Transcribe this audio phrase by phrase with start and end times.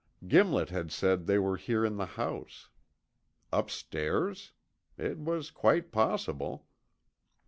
[0.27, 2.69] Gimlet had said they were here in the house.
[3.53, 4.51] Upstairs?
[4.97, 6.65] It was quite possible.